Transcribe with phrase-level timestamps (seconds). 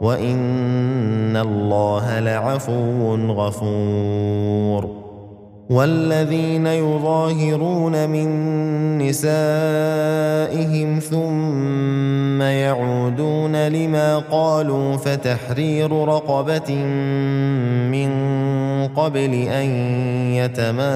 [0.00, 5.00] وان الله لعفو غفور
[5.70, 8.28] والذين يظاهرون من
[8.98, 9.38] نسائهم
[10.98, 16.74] ثم يعودون لما قالوا فتحرير رقبه
[17.90, 18.10] من
[18.96, 19.70] قبل ان
[20.34, 20.90] يتماسا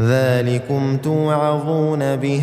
[0.00, 2.42] ذلكم توعظون به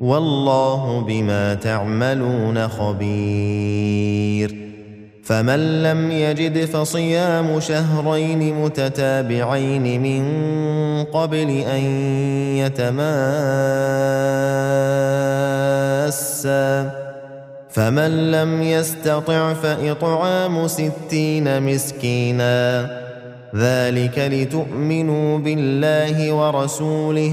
[0.00, 4.56] والله بما تعملون خبير.
[5.22, 10.24] فمن لم يجد فصيام شهرين متتابعين من
[11.04, 11.80] قبل أن
[12.56, 13.06] يتماسا.
[17.70, 22.90] فمن لم يستطع فإطعام ستين مسكينا.
[23.56, 27.32] ذلك لتؤمنوا بالله ورسوله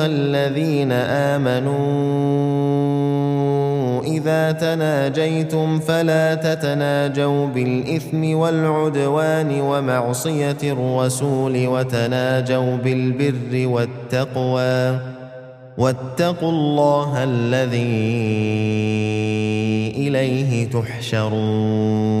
[0.00, 1.80] أيها الذين آمنوا
[4.02, 14.98] إذا تناجيتم فلا تتناجوا بالإثم والعدوان ومعصية الرسول وتناجوا بالبر والتقوى.
[15.78, 17.80] واتقوا الله الذي
[19.96, 22.20] إليه تحشرون.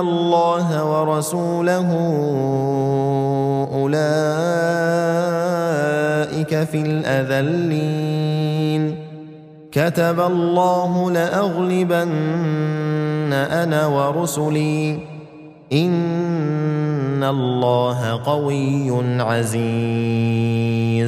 [0.00, 1.88] الله ورسوله
[3.74, 3.98] أولئك
[6.64, 8.94] في الأذلين.
[9.72, 14.98] كتب الله لأغلبن أنا ورسلي.
[15.72, 21.07] إن الله قوي عزيز.